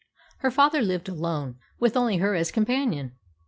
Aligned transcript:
Her 0.39 0.49
father 0.49 0.81
lived 0.81 1.07
alone, 1.09 1.59
with 1.77 1.95
only 1.95 2.17
her 2.17 2.33
as 2.33 2.51
companion. 2.51 3.17